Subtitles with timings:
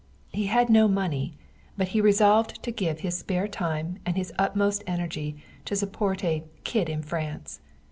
[0.31, 1.35] He had no money,
[1.77, 5.35] but he resolved to give his spare time and his utmost energy
[5.65, 7.59] to support a "kid in France."